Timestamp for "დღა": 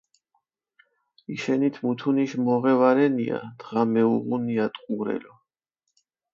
3.63-3.81